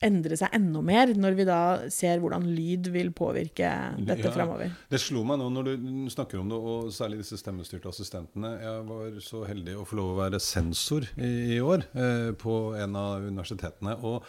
[0.00, 1.60] endre seg enda mer, når vi da
[1.92, 4.72] ser hvordan lyd vil påvirke dette Ja, framover.
[4.88, 8.54] Det slo meg nå når du snakker om det, og særlig disse stemmestyrte assistentene.
[8.62, 12.56] Jeg var så heldig å få lov å være sensor i, i år eh, på
[12.80, 13.98] en av universitetene.
[14.00, 14.24] og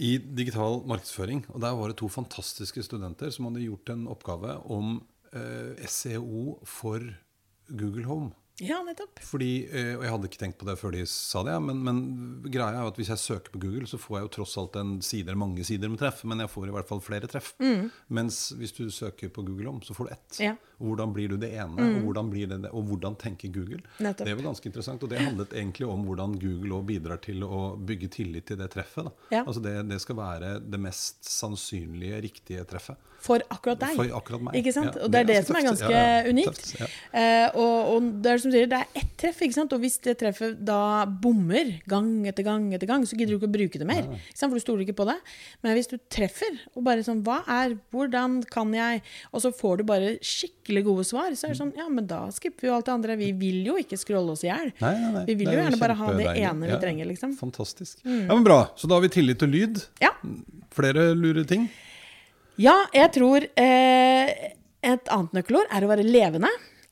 [0.00, 1.42] i digital markedsføring.
[1.52, 5.02] Og der var det to fantastiske studenter som hadde gjort en oppgave om
[5.36, 7.04] eh, SEO for
[7.68, 8.32] Google Home.
[8.62, 9.18] Ja, nettopp.
[9.26, 11.96] Fordi, eh, og Jeg hadde ikke tenkt på det før de sa det, men, men
[12.46, 14.78] greia er jo at hvis jeg søker på Google, så får jeg jo tross alt
[14.78, 17.52] en side mange sider med treff, men jeg får i hvert fall flere treff.
[18.12, 20.38] Mens hvis du søker på Google om, så får du ett.
[20.38, 20.44] Mm.
[20.46, 20.52] Ja.
[20.52, 20.68] Mm.
[20.82, 23.82] Hvordan blir du det ene, og, hvordan blir det og hvordan tenker Google?
[24.02, 24.26] Nettopp.
[24.26, 27.62] Det var ganske interessant, og det handlet egentlig om hvordan Google òg bidrar til å
[27.78, 29.10] bygge tillit til det treffet.
[29.30, 29.44] Ja.
[29.44, 33.10] Altså det, det skal være det mest sannsynlige, riktige treffet.
[33.22, 33.94] For akkurat deg.
[33.98, 34.56] For akkurat meg.
[34.58, 34.96] Ikke sant?
[34.96, 36.62] Ja, og det er det, ganske som er ganske Ja, ja, unikt.
[36.72, 36.96] tøft.
[37.14, 39.72] Eh, og, og det er som sier, det er ett treff, ikke sant?
[39.76, 43.50] og hvis det treffet da bommer gang etter gang, etter gang, så gidder du ikke
[43.50, 44.08] å bruke det mer.
[44.10, 44.50] Ikke sant?
[44.50, 45.14] For du stoler ikke på det.
[45.62, 49.78] Men hvis du treffer, og bare sånn Hva er Hvordan kan jeg Og så får
[49.80, 52.74] du bare skikkelig gode svar, så er det sånn Ja, men da skipper vi jo
[52.74, 53.16] alt det andre.
[53.20, 54.72] Vi vil jo ikke scrolle oss i hjel.
[55.28, 57.36] Vi vil jo er gjerne bare ha det ene vi trenger, liksom.
[57.38, 58.02] Fantastisk.
[58.02, 58.64] Ja, men Bra.
[58.76, 59.78] Så da har vi tillit til lyd.
[60.02, 60.10] Ja.
[60.74, 61.68] Flere lure ting.
[62.60, 64.52] Ja, jeg tror eh,
[64.84, 66.50] et annet nøkkelord er å være levende.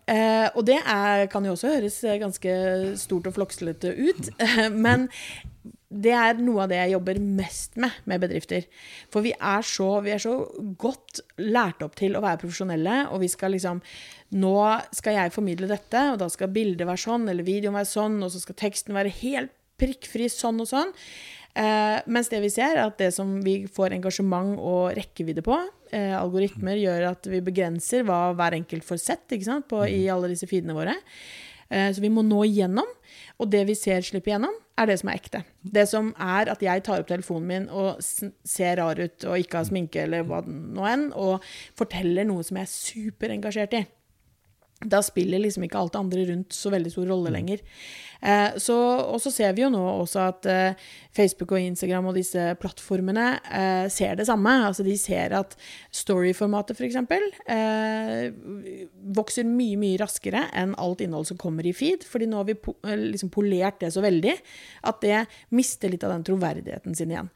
[0.09, 2.55] Eh, og det er, kan jo også høres eh, ganske
[2.99, 4.31] stort og flokslete ut,
[4.87, 5.09] men
[5.91, 8.67] det er noe av det jeg jobber mest med med bedrifter.
[9.13, 10.35] For vi er så, vi er så
[10.81, 13.85] godt lært opp til å være profesjonelle, og vi skal liksom
[14.31, 14.55] Nå
[14.95, 18.31] skal jeg formidle dette, og da skal bildet være sånn, eller videoen være sånn, og
[18.31, 20.93] så skal teksten være helt prikkfri sånn og sånn.
[21.59, 25.57] Eh, mens det vi ser, er at det som vi får engasjement og rekkevidde på,
[25.93, 30.07] eh, algoritmer gjør at vi begrenser hva hver enkelt får sett ikke sant, på, i
[30.09, 30.95] alle disse feedene våre.
[31.71, 32.87] Eh, så vi må nå igjennom.
[33.41, 35.45] Og det vi ser slippe igjennom, er det som er ekte.
[35.63, 39.61] Det som er at jeg tar opp telefonen min og ser rar ut og ikke
[39.61, 41.41] har sminke eller hva nå enn, og
[41.79, 43.87] forteller noe som jeg er superengasjert i
[44.81, 47.61] da spiller liksom ikke alt det andre rundt så veldig stor rolle lenger.
[48.21, 48.77] Eh, så,
[49.11, 53.27] og så ser vi jo nå også at eh, Facebook og Instagram og disse plattformene
[53.49, 54.53] eh, ser det samme.
[54.69, 55.57] Altså de ser at
[56.03, 56.99] storyformatet f.eks.
[57.51, 58.31] Eh,
[59.17, 62.07] vokser mye, mye raskere enn alt innhold som kommer i feed.
[62.09, 64.37] fordi nå har vi po liksom polert det så veldig
[64.89, 65.25] at det
[65.57, 67.31] mister litt av den troverdigheten sin igjen.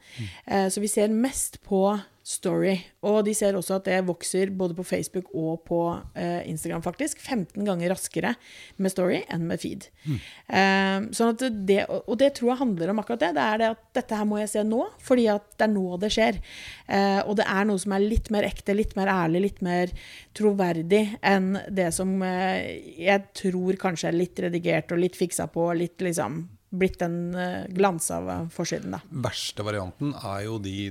[0.45, 1.87] Eh, så vi ser mest på
[2.25, 2.73] story.
[3.05, 5.79] Og de ser også at det vokser både på Facebook og på
[6.17, 7.21] eh, Instagram, faktisk.
[7.21, 8.33] 15 ganger raskere
[8.81, 9.85] med story enn med feed.
[10.09, 10.74] Eh,
[11.15, 13.31] sånn at det, og det tror jeg handler om akkurat det.
[13.37, 15.99] Det er det at dette her må jeg se nå, fordi at det er nå
[16.01, 16.41] det skjer.
[16.87, 19.93] Eh, og det er noe som er litt mer ekte, litt mer ærlig, litt mer
[20.35, 25.71] troverdig enn det som eh, jeg tror kanskje er litt redigert og litt fiksa på,
[25.77, 26.43] litt liksom
[26.79, 29.01] blitt en uh, glans av eh, forsiden, da.
[29.25, 30.89] Verste varianten er jo de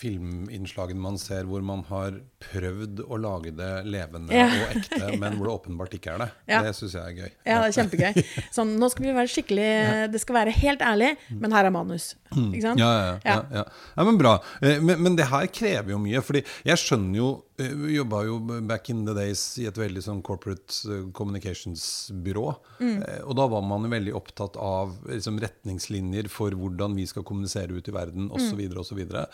[0.00, 2.20] filminnslagene man ser hvor man har
[2.52, 4.46] prøvd å lage det levende Ja.
[4.48, 6.30] og ekte, men hvor det åpenbart ikke er det.
[6.54, 6.62] Ja.
[6.66, 7.30] Det syns jeg er gøy.
[7.48, 8.24] Ja, det er kjempegøy.
[8.56, 9.70] Sånn, nå skal vi være skikkelig
[10.12, 12.12] Det skal være helt ærlig, men her er manus.
[12.34, 12.80] Ikke sant?
[12.82, 13.64] Ja, ja, ja, ja.
[13.96, 14.36] ja men bra.
[14.60, 16.20] Eh, Men, men det her krever jo mye.
[16.24, 17.28] fordi jeg skjønner jo
[17.62, 22.46] eh, Vi jobba jo back in the days i et veldig sånn corporate eh, communications-byrå.
[22.80, 22.98] Mm.
[23.28, 27.88] Og da var man veldig opptatt av liksom, retningslinjer for hvordan vi skal kommunisere ut
[27.88, 28.58] i verden osv.
[28.58, 29.26] videre,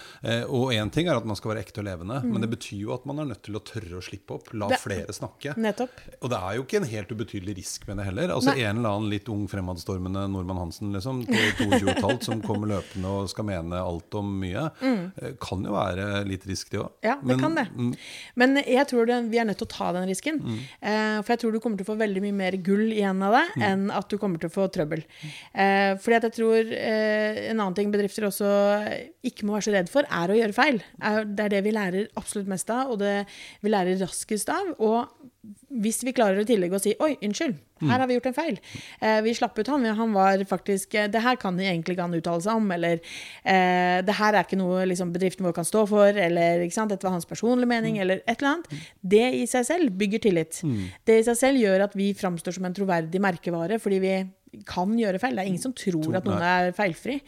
[0.49, 2.94] Og én ting er at man skal være ekte og levende, men det betyr jo
[2.94, 4.52] at man er nødt til å tørre å slippe opp.
[4.54, 5.54] La Det- flere snakke.
[5.56, 5.90] Nettopp.
[6.22, 8.28] Og det er jo ikke en helt ubetydelig risk med det heller.
[8.34, 8.64] Altså Nei.
[8.64, 12.42] En eller annen litt ung fremadstormende nordmann Hansen liksom, på 22 og et halvt som
[12.42, 15.38] kommer løpende og skal mene alt om mye, mm.
[15.40, 16.90] kan jo være litt risk, det òg.
[16.90, 17.08] Mm.
[17.08, 17.66] Ja, det kan det.
[17.74, 17.94] mm,
[18.36, 20.40] Men jeg tror det, vi er nødt til å ta den risken.
[20.80, 23.36] Eh, for jeg tror du kommer til å få veldig mye mer gull igjen av
[23.38, 25.04] det enn at du kommer til å få trøbbel.
[25.54, 28.50] Eh, fordi at jeg tror eh, en annen ting bedrifter også
[29.26, 30.80] ikke må være så redd for, er å gjøre feil.
[31.00, 33.14] Er, det er det vi lærer absolutt mest av, og det
[33.62, 34.74] vi lærer raskest av.
[34.79, 35.09] Og
[35.83, 38.59] hvis vi klarer i tillegg å si 'oi, unnskyld, her har vi gjort en feil'.
[39.00, 42.18] Eh, vi slapp ut han, han var faktisk eh, 'det her kan egentlig ikke han
[42.18, 43.00] uttale seg om', eller
[43.44, 47.16] eh, 'det her er ikke noe liksom, bedriften vår kan stå for', eller 'dette var
[47.16, 48.66] hans personlige mening', eller et eller annet.
[49.00, 50.61] Det i seg selv bygger tillit.
[51.07, 54.14] Det i seg selv gjør at vi framstår som en troverdig merkevare, fordi vi
[54.66, 55.37] kan gjøre feil.
[55.37, 57.20] Det er ingen som tror at noen er feilfri.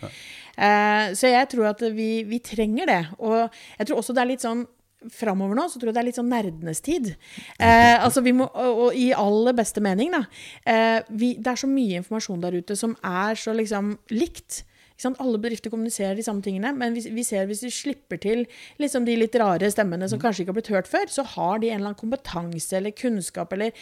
[0.59, 3.03] Uh, så jeg tror at vi, vi trenger det.
[3.23, 3.47] Og
[3.79, 4.67] jeg tror også det er litt sånn
[5.11, 7.15] Framover nå så tror jeg det er litt sånn nerdenes tid.
[7.59, 10.25] Eh, altså vi må, og, og i aller beste mening, da.
[10.69, 14.63] Eh, vi, det er så mye informasjon der ute som er så liksom likt.
[15.03, 18.45] Alle bedrifter kommuniserer de samme tingene, men vi, vi ser hvis vi slipper til
[18.79, 21.73] liksom de litt rare stemmene som kanskje ikke har blitt hørt før, så har de
[21.73, 23.73] en eller annen kompetanse eller kunnskap eller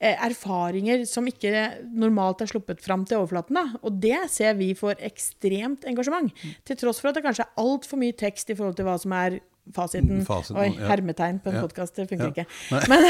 [0.00, 3.60] eh, erfaringer som ikke normalt er sluppet fram til overflaten.
[3.60, 3.80] Da.
[3.86, 6.34] Og det ser vi får ekstremt engasjement.
[6.66, 9.14] Til tross for at det kanskje er altfor mye tekst i forhold til hva som
[9.14, 9.38] er
[9.72, 10.24] fasiten.
[10.26, 10.88] Fasiten, Oi, ja.
[10.90, 11.62] hermetegn på en Ja.
[11.64, 12.44] podkast, det funker Ja.
[12.44, 12.88] ikke.
[12.88, 13.00] Men,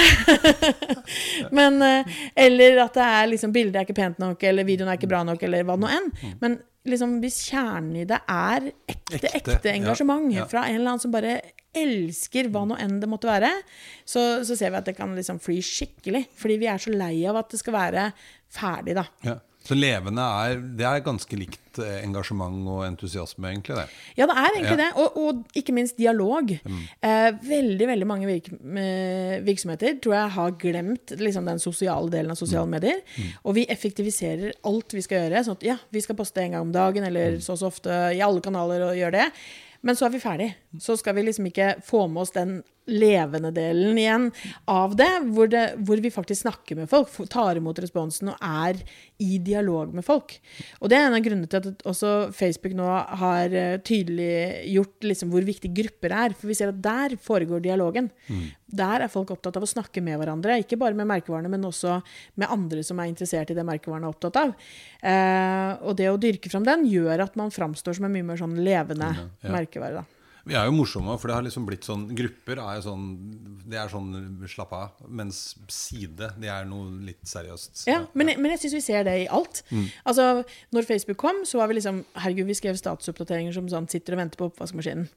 [1.59, 4.99] men eh, Eller at det er liksom bildet er ikke pent nok, eller videoen er
[5.01, 6.09] ikke bra nok, eller hva nå enn.
[6.41, 10.45] Men liksom hvis kjernen i det er ekte, Ekte, ekte, engasjement ja.
[10.51, 11.39] fra en eller annen som bare
[11.75, 13.51] elsker hva nå enn det måtte være,
[14.07, 16.27] så, så ser vi at det kan liksom fly skikkelig.
[16.39, 18.05] Fordi vi er så lei av at det skal være
[18.55, 19.07] ferdig, da.
[19.65, 23.87] Så levende er Det er ganske likt eh, engasjement og entusiasme, egentlig, det.
[24.19, 24.77] Ja, det er egentlig Ja.
[24.83, 24.89] det.
[25.01, 26.53] Og, og ikke minst dialog.
[26.53, 32.31] Eh, veldig veldig mange virk eh, virksomheter tror jeg har glemt liksom, den sosiale delen
[32.31, 33.01] av sosiale medier.
[33.45, 35.45] Og vi effektiviserer alt vi skal gjøre.
[35.49, 37.97] Sånn at ja, vi skal poste en gang om dagen eller så og så ofte
[38.15, 39.31] i alle kanaler og gjøre det.
[39.85, 40.55] Men så er vi ferdig.
[40.81, 44.27] Så skal vi liksom ikke få med oss den levende delen igjen
[44.69, 48.81] av det, hvor, det, hvor vi faktisk snakker med folk, tar imot responsen og er
[49.25, 50.35] i dialog med folk.
[50.83, 52.85] Og det er en av grunnene til at også Facebook nå
[53.23, 56.35] har eh, tydeliggjort liksom hvor viktig grupper er.
[56.37, 58.11] For vi ser at der foregår dialogen.
[58.75, 60.59] Der er folk opptatt av å snakke med hverandre.
[60.61, 62.01] Ikke bare med merkevarene, men også
[62.41, 64.55] med andre som er interessert i det merkevarene er opptatt av.
[65.05, 68.41] Eh, og det å dyrke fram den gjør at man framstår som en mye mer
[68.41, 69.53] sånn levende Ja.
[69.55, 70.03] merkevare.
[70.03, 70.05] da.
[70.47, 73.05] Vi er jo morsomme, for det har liksom blitt sånn Grupper er jo sånn
[73.67, 74.91] Det er sånn slapp av.
[75.09, 77.87] Mens side, det er noe litt seriøst.
[77.89, 79.63] Ja, men, jeg- men jeg syns vi ser det i alt.
[80.05, 84.13] Altså, når Facebook kom, så var vi liksom Herregud, vi skrev statusoppdateringer som sånn sitter
[84.13, 85.09] og venter på oppvaskmaskinen.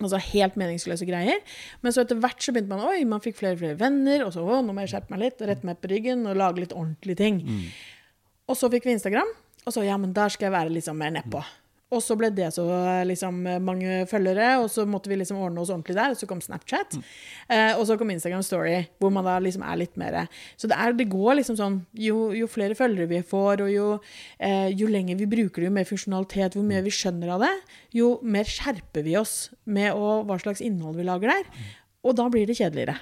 [0.00, 1.38] Altså helt meningsløse greier.
[1.82, 4.24] Men så etter hvert så begynte man Oi, man fikk flere og flere venner.
[4.26, 6.58] Og så å, nå må jeg skjerpe meg litt rette meg på ryggen og lage
[6.62, 7.42] litt ordentlige ting.
[8.48, 9.30] Og så fikk vi Instagram,
[9.66, 11.42] og så ja, men der skal jeg være litt sånn mer nedpå.
[11.94, 12.64] Og så ble det så
[13.06, 16.14] liksom, mange følgere, og så måtte vi liksom ordne oss ordentlig der.
[16.14, 16.98] Og så kom Snapchat,
[17.48, 20.24] eh, og så kom Instagram Story, hvor man da liksom er litt mer
[20.56, 23.86] Så det, er, det går liksom sånn Jo, jo flere følgere vi får, og jo,
[24.38, 27.54] eh, jo lenger vi bruker det, jo mer funksjonalitet, hvor mye vi skjønner av det,
[27.94, 31.48] jo mer skjerper vi oss med å, hva slags innhold vi lager der.
[32.04, 32.98] Og da blir det kjedeligere.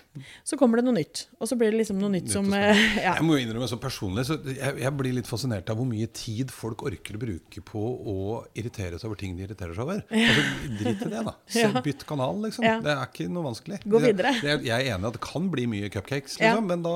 [0.47, 1.25] Så kommer det noe nytt.
[1.43, 3.17] Og så blir det liksom noe nytt som eh, ja.
[3.19, 6.07] Jeg må jo innrømme så personlig så jeg, jeg blir litt fascinert av hvor mye
[6.15, 8.17] tid folk orker å bruke på å
[8.59, 10.05] irritere seg over ting de irriterer seg over.
[10.33, 10.47] Altså,
[10.79, 11.35] Drit i det, da.
[11.53, 11.83] Så, Ja.
[11.85, 12.65] Bytt kanal, liksom.
[12.67, 12.79] Ja.
[12.85, 13.83] Det er ikke noe vanskelig.
[13.91, 14.33] Gå videre.
[14.41, 16.53] Det, jeg er enig i at det kan bli mye cupcakes, Ja.
[16.55, 16.95] liksom, men da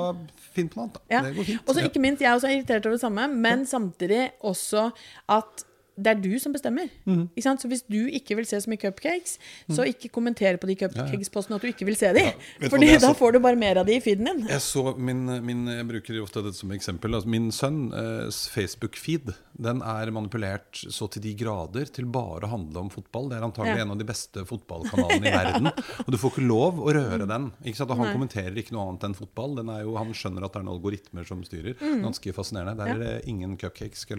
[0.56, 1.00] finn på noe annet.
[1.00, 1.06] Da.
[1.16, 1.22] Ja.
[1.26, 1.64] Det går fint.
[1.66, 4.86] Og så ikke minst, jeg er også irritert over det samme, men samtidig også
[5.34, 6.90] at det er du som bestemmer.
[7.08, 7.28] Mm.
[7.40, 9.38] Så hvis du ikke vil se så mye cupcakes,
[9.72, 12.24] så ikke kommenter på de cupcakes-postene at du ikke vil se de.
[12.26, 14.46] Ja, Fordi da så- får du bare mer av de i feeden din.
[14.48, 17.14] Jeg så min, min Jeg bruker ofte dette som eksempel.
[17.16, 22.50] Altså min sønns eh, Facebook-feed, den er manipulert så til de grader til bare å
[22.52, 23.30] handle om fotball.
[23.30, 23.82] Det er antagelig Ja.
[23.86, 25.66] en av de beste fotballkanalene i verden.
[26.04, 27.50] Og du får ikke lov å røre den.
[27.64, 27.90] Ikke sant?
[27.90, 28.14] Og han Nei.
[28.18, 29.56] kommenterer ikke noe annet enn fotball.
[29.56, 31.74] Den er jo, han skjønner at det er noen algoritmer som styrer.
[31.80, 32.76] Ganske fascinerende.
[32.76, 34.04] Der er det ingen cupcakes.
[34.06, 34.18] Skal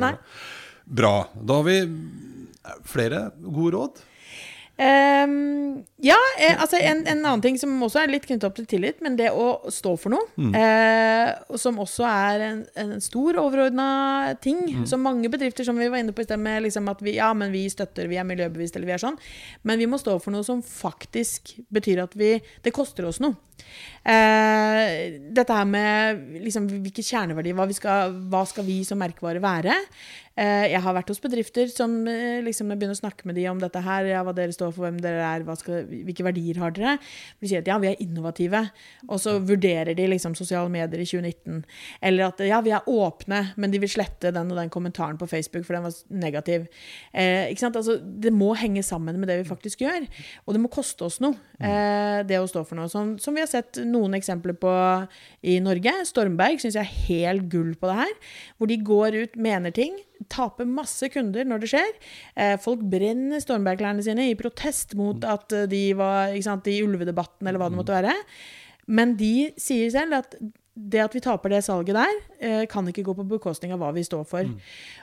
[0.87, 0.95] Mm.
[0.95, 1.15] Bra.
[1.35, 1.79] Da har vi
[2.87, 4.05] flere gode råd.
[4.77, 8.67] Um, ja, eh, altså en, en annen ting som også er litt knyttet opp til
[8.69, 13.39] tillit, men det å stå for noe, eh, og som også er en, en stor
[13.41, 13.87] overordna
[14.43, 17.15] ting, som mange bedrifter som vi var inne på i sted med liksom at vi,
[17.17, 19.17] ja, men vi støtter, vi er miljøbevisste, eller vi er sånn,
[19.65, 23.33] men vi må stå for noe som faktisk betyr at vi, det koster oss noe.
[24.05, 29.41] Eh, dette her med liksom, hvilke kjerneverdier, hva, vi skal, hva skal vi som merkevare
[29.41, 29.81] være?
[30.37, 33.47] Eh, jeg har vært hos bedrifter som eh, liksom, jeg begynner å snakke med de
[33.49, 36.75] om dette her, ja, hva dere står for, hvem dere er, skal, hvilke verdier har
[36.75, 36.97] dere?
[37.41, 38.61] De sier at ja, vi er innovative,
[39.07, 41.63] og så vurderer de liksom sosiale medier i 2019.
[42.05, 45.29] Eller at ja, vi er åpne, men de vil slette den og den kommentaren på
[45.31, 46.67] Facebook, for den var negativ.
[47.17, 47.79] Eh, ikke sant?
[47.81, 50.05] Altså, det må henge sammen med det vi faktisk gjør,
[50.45, 52.91] og det må koste oss noe, eh, det å stå for noe.
[52.93, 54.75] Som, som vi har sett noen eksempler på
[55.49, 55.95] i Norge.
[56.05, 58.13] Stormberg syns jeg er helt gull på det her,
[58.57, 59.97] hvor de går ut, mener ting,
[60.31, 61.97] taper masse kunder når det skjer.
[62.35, 66.79] Eh, folk brenner Stormberg-klærne sine i protest mot at eh, de var ikke sant, i
[66.85, 68.15] ulvedebatten, eller hva det måtte være.
[68.87, 70.37] Men de sier selv at
[70.77, 73.91] det at vi taper det salget der, eh, kan ikke gå på bekostning av hva
[73.95, 74.49] vi står for.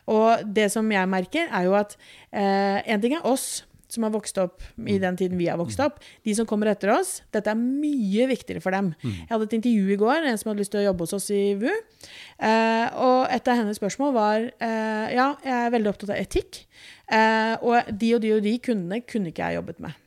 [0.06, 1.96] Og det som jeg merker, er jo at
[2.30, 5.80] eh, en ting er oss som har vokst opp i den tiden vi har vokst
[5.84, 6.00] opp.
[6.26, 8.92] De som kommer etter oss, dette er mye viktigere for dem.
[9.04, 11.30] Jeg hadde et intervju i går, en som hadde lyst til å jobbe hos oss
[11.34, 11.70] i VU.
[11.70, 16.64] Eh, og et av hennes spørsmål var eh, ja, jeg er veldig opptatt av etikk.
[17.12, 20.02] Eh, og de og de og de kundene kunne ikke jeg jobbet med.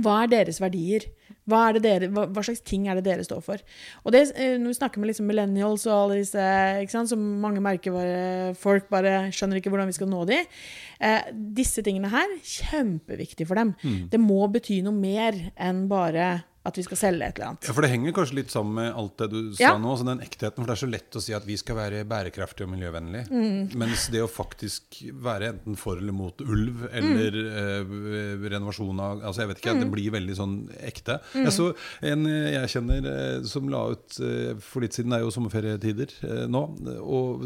[0.00, 1.08] Hva er deres verdier?
[1.50, 3.62] Hva, er det dere, hva, hva slags ting er det dere står for?
[4.04, 6.44] Og det, eh, Når vi snakker med liksom millennials og alle disse,
[6.84, 10.40] ikke sant, som mange merkevarefolk bare skjønner ikke hvordan vi skal nå de,
[11.00, 13.74] eh, disse tingene her, kjempeviktig for dem.
[14.10, 16.30] Det må bety noe mer enn bare
[16.64, 17.64] at vi skal selge et eller annet.
[17.68, 19.78] Ja, For det henger kanskje litt sammen med alt det du sa Ja.
[19.78, 19.96] nå.
[19.96, 22.66] Så den ektheten, for Det er så lett å si at vi skal være bærekraftige
[22.68, 23.30] og miljøvennlige.
[23.30, 23.74] Mm.
[23.80, 28.44] Mens det å faktisk være enten for eller mot ulv, eller Mm.
[28.44, 31.20] eh, renovasjon av altså jeg vet ikke, Det blir veldig sånn ekte.
[31.34, 35.20] Jeg så en eh, jeg kjenner eh, som la ut eh, for litt siden, det
[35.20, 36.62] er jo sommerferietider nå.
[37.00, 37.42] Og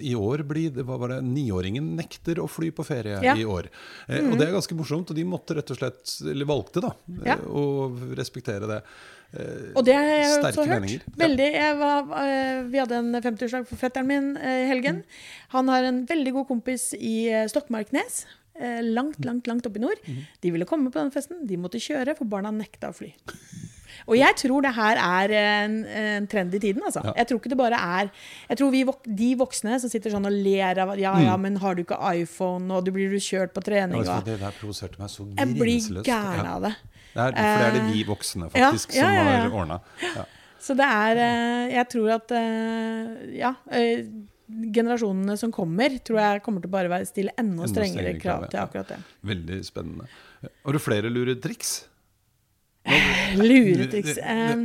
[0.00, 3.34] i år blir det, hva var det, niåringen nekter å fly på ferie Ja.
[3.34, 3.40] Mm.
[3.40, 3.68] i år.
[4.08, 5.08] Eh, Og det er ganske morsomt.
[5.10, 6.92] Og de måtte rett og slett, eller valgte, da,
[7.24, 7.36] Ja.
[7.36, 8.82] å respektere respektere det.
[9.30, 11.06] Eh, Og det har jeg også hørt.
[11.20, 11.48] Veldig.
[11.54, 15.02] Jeg var, eh, vi hadde en 50-årsdag for fetteren min eh, i helgen.
[15.54, 18.24] Han har en veldig god kompis i eh, Stokmarknes.
[18.60, 20.00] Langt, langt, langt oppe i nord.
[20.42, 21.46] De ville komme på den festen.
[21.48, 23.14] De måtte kjøre, for barna nekta å fly.
[24.06, 25.34] Og jeg tror det her er
[25.64, 26.82] en, en trend i tiden.
[26.86, 27.02] altså.
[27.04, 27.12] Ja.
[27.20, 28.10] Jeg tror ikke det bare er
[28.48, 28.84] Jeg tror vi,
[29.20, 32.70] de voksne som sitter sånn og ler av ja, ja, men har du ikke iPhone,
[32.74, 36.02] og du blir du kjørt på trening ja, det der provoserte meg så Jeg blir
[36.06, 36.74] gæren av det.
[37.10, 39.80] Det er, for det er det vi voksne faktisk som har ordna.
[40.04, 40.26] Ja.
[40.60, 43.54] Så det er eh, Jeg tror at eh, Ja.
[43.72, 44.04] eh,
[44.50, 48.48] Generasjonene som kommer, tror jeg kommer til å bare være stille enda Enda strengere krav,
[48.50, 48.96] til akkurat det.
[49.30, 50.08] Veldig spennende.
[50.42, 51.84] Har du flere luretriks?
[53.36, 54.16] Luretriks.
[54.18, 54.56] Eh,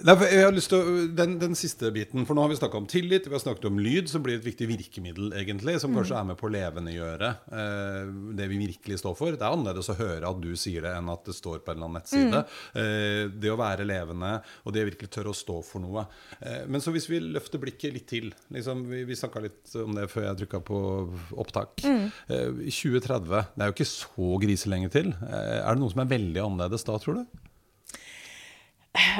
[0.00, 2.78] Nei, jeg har lyst til å, den, den siste biten, for nå har vi snakka
[2.80, 6.16] om tillit, vi har snakket om lyd, som blir et viktig virkemiddel, egentlig, som kanskje
[6.16, 9.36] er med på å levendegjøre eh, det vi virkelig står for.
[9.36, 11.78] Det er annerledes å høre at du sier det, enn at det står på en
[11.78, 12.42] eller annen nettside.
[12.80, 14.32] Eh, det å være levende,
[14.64, 16.06] og det å virkelig tørre å stå for noe.
[16.40, 19.94] Eh, men så hvis vi løfter blikket litt til liksom, Vi, vi snakka litt om
[19.98, 20.80] det før jeg trykka på
[21.40, 21.84] opptak.
[21.84, 25.12] Eh, 2030, det er jo ikke så griselenge til.
[25.28, 27.39] Eh, er det noe som er veldig annerledes da, tror du?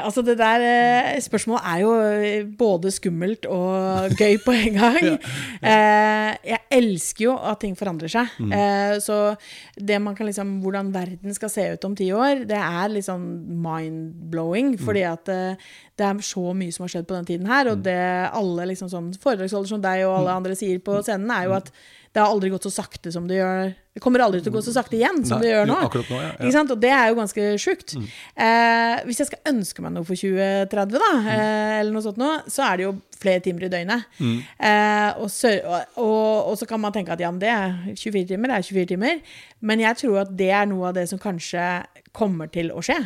[0.03, 5.07] Altså det der eh, spørsmålet er jo eh, både skummelt og gøy på en gang.
[5.63, 8.33] Eh, jeg elsker jo at ting forandrer seg.
[8.51, 9.37] Eh, så
[9.79, 13.07] det man kan liksom Hvordan verden skal se ut om ti år, det er litt
[13.07, 13.29] sånn
[13.63, 14.75] mind-blowing.
[14.81, 17.71] Fordi at det er så mye som har skjedd på den tiden her.
[17.71, 18.01] Og det
[18.35, 21.71] alle liksom sånn foredragsholder som deg og alle andre sier på scenen, er jo at
[22.11, 24.63] det har aldri gått så sakte som det gjør Det kommer aldri til å gå
[24.67, 25.77] så sakte igjen som Nei, det gjør nå.
[25.83, 26.63] jo, nå, ja, ja.
[26.63, 27.95] Og det er jo ganske sjukt.
[28.35, 32.31] Eh, hvis jeg skal ønske meg noe for 2030, da, eh, eller noe sånt nå,
[32.51, 34.07] så er det jo flere timer i døgnet.
[34.19, 35.53] Eh, og, så,
[36.01, 38.69] og, og så kan man tenke at ja, men det er 24 timer, det er
[38.71, 39.23] 24 timer.
[39.71, 41.67] Men jeg tror at det er noe av det som kanskje
[42.17, 42.97] kommer til å skje.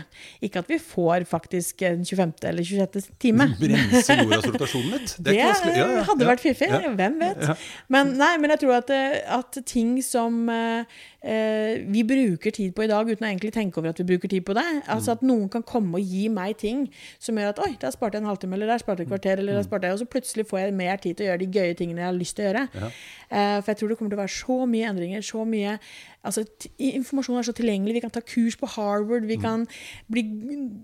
[0.45, 2.33] Ikke at vi får faktisk den 25.
[2.51, 3.11] eller 26.
[3.21, 3.49] time.
[3.61, 5.17] Bremse jordas rotasjon litt?
[5.25, 5.53] Det, er.
[5.75, 6.71] Ja, ja, hadde vært fiffig.
[6.73, 6.93] Ja.
[6.97, 7.43] Hvem vet?
[7.45, 7.57] Ja.
[7.93, 12.75] Men, nei, men jeg tror at, eh, at ting som eh, eh, vi bruker tid
[12.77, 15.15] på i dag, uten å egentlig tenke over at vi bruker tid på det Altså
[15.15, 15.17] Mm.
[15.17, 16.87] At noen kan komme og gi meg ting
[17.19, 19.39] som gjør at Oi, der sparte jeg en halvtime, eller der sparte jeg et kvarter,
[19.39, 21.53] eller der sparte jeg Og så plutselig får jeg mer tid til å gjøre de
[21.59, 22.67] gøye tingene jeg har lyst til å gjøre.
[22.73, 22.81] Mm.
[22.81, 22.91] Ja.
[23.35, 25.79] Eh, for jeg tror det kommer til å være så mye endringer, så mye
[26.25, 26.41] Altså,
[26.81, 27.99] informasjon er så tilgjengelig.
[27.99, 29.27] Vi kan ta kurs på Harvard.
[29.27, 29.29] Mm.
[29.29, 29.67] Vi kan
[30.09, 30.23] bli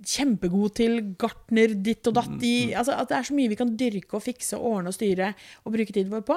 [0.05, 3.57] kjempegode til gartner ditt og datt Mm, i altså, at Det er så mye vi
[3.57, 5.33] kan dyrke og fikse og ordne og styre
[5.65, 6.37] og bruke tiden vår på.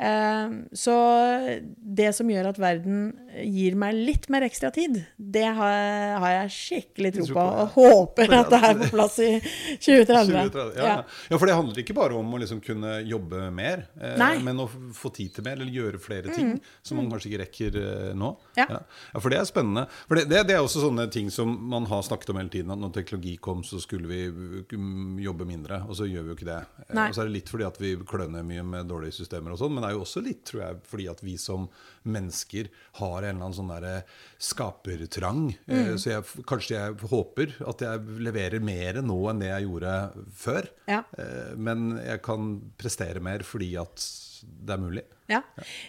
[0.00, 0.96] Eh, så
[1.98, 3.12] det som gjør at verden
[3.44, 7.44] gir meg litt mer ekstra tid, det har, har jeg skikkelig tro på.
[7.44, 10.32] Og håper at det er på plass i 2030.
[10.48, 10.94] 2030, ja.
[11.30, 11.38] ja.
[11.38, 14.16] for det handler ikke bare om å liksom kunne jobbe mer, eh.
[14.18, 14.44] Mm.
[14.46, 17.78] men å få tid til mer, eller gjøre flere ting som man kanskje ikke rekker
[17.82, 18.32] eh, nå.
[18.58, 18.66] Ja.
[18.68, 18.80] Ja.
[19.12, 19.86] ja, For det er spennende.
[20.08, 22.72] For det, det, det er også sånne ting som man har snakket om hele tiden,
[22.74, 26.38] at når teknologi kom, så skulle vi mm, jobbe mindre, og så gjør vi jo
[26.38, 26.60] ikke det.
[26.86, 27.08] Eh, Nei.
[27.08, 29.74] Og så er det litt fordi at vi kløner mye med dårlige systemer og sånn,
[29.74, 31.68] men det er jo også litt, tror jeg, fordi at vi som
[32.04, 32.68] mennesker
[33.00, 34.02] har en eller annen sånn derre
[34.38, 35.56] skapertrang.
[35.66, 35.98] Eh, Mm.
[35.98, 39.92] Så jeg, kanskje jeg håper at jeg leverer mer nå enn det jeg gjorde
[40.34, 40.68] før.
[40.88, 41.02] Ja.
[41.18, 43.98] Eh, Men jeg kan prestere mer fordi at
[44.46, 45.04] det er mulig.
[45.28, 45.42] Ja.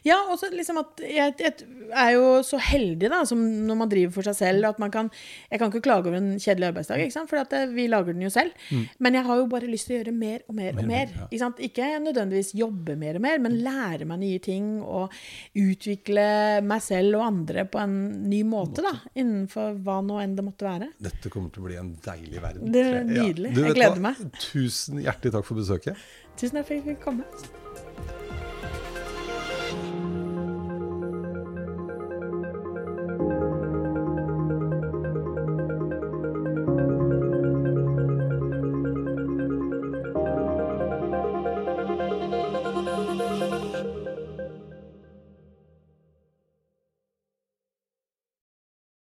[0.04, 1.54] ja, og så liksom at jeg, jeg
[1.96, 5.08] er jo så heldig da, som når man driver for seg selv, at man kan
[5.48, 7.30] Jeg kan ikke klage over en kjedelig arbeidsdag, ikke sant?
[7.32, 8.52] for at eh, vi lager den jo selv.
[9.00, 10.90] Men jeg har jo bare lyst til å gjøre mer og mer og Mer og
[10.90, 10.92] mer.
[10.92, 11.28] mer, ja.
[11.30, 11.62] Ikke, sant?
[11.70, 15.16] ikke nødvendigvis jobbe mer og mer, men lære meg nye ting og
[15.56, 16.28] utvikle
[16.68, 17.96] meg selv og andre på en
[18.28, 18.92] ny måte, da.
[19.16, 20.92] Innenfor hva nå enn det måtte være.
[21.00, 22.76] Dette kommer til å bli en deilig verden.
[22.76, 23.54] Det er Nydelig.
[23.54, 23.56] Ja.
[23.56, 24.12] Du Jeg gleder hva?
[24.12, 24.42] meg.
[24.52, 25.96] Tusen hjertelig takk for besøket.
[26.36, 28.28] Tusen takk for at jeg fikk komme.